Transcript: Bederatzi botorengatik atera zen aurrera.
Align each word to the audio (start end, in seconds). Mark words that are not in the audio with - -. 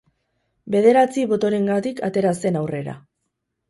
Bederatzi 0.75 1.27
botorengatik 1.35 2.05
atera 2.11 2.35
zen 2.43 2.63
aurrera. 2.65 3.01